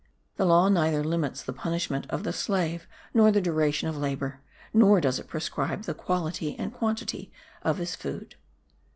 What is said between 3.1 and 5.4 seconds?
nor the duration of labour; nor does it